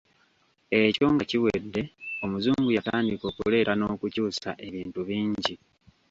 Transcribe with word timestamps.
Ekyo 0.81 1.05
nga 1.13 1.23
kiwedde 1.29 1.81
Omuzungu 2.23 2.69
yatandika 2.77 3.23
okuleeta 3.31 3.73
n’okukyusa 3.75 4.49
ebintu 4.67 4.99
bingi. 5.07 5.55